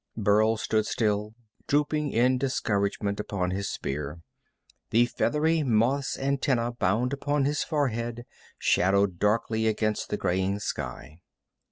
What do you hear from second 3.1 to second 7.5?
upon his spear, the feathery moth's antennæ bound upon